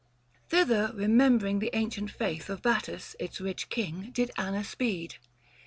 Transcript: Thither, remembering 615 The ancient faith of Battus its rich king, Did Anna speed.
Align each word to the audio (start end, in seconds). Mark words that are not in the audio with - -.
Thither, 0.49 0.91
remembering 0.95 1.59
615 1.59 1.59
The 1.59 1.75
ancient 1.77 2.09
faith 2.09 2.49
of 2.49 2.63
Battus 2.63 3.13
its 3.19 3.39
rich 3.39 3.69
king, 3.69 4.09
Did 4.11 4.31
Anna 4.35 4.63
speed. 4.63 5.17